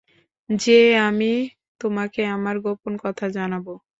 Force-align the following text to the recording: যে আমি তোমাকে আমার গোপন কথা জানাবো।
যে 0.49 0.79
আমি 1.01 1.31
তোমাকে 1.81 2.21
আমার 2.35 2.55
গোপন 2.65 2.93
কথা 3.03 3.25
জানাবো। 3.37 3.73